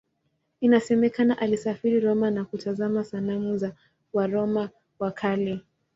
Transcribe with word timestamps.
Inasemekana 0.61 1.37
alisafiri 1.39 1.99
Roma 1.99 2.31
na 2.31 2.45
kutazama 2.45 3.03
sanamu 3.03 3.57
za 3.57 3.71
Waroma 4.13 4.69
wa 4.99 5.11
Kale. 5.11 5.59